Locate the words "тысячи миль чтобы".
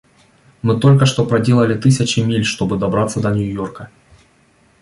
1.79-2.75